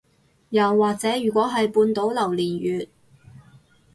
[0.49, 2.87] 又或者如果係半島榴槤月